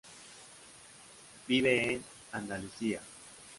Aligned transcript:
Vive 1.47 1.91
en 1.93 2.03
Andalucía. 2.33 3.01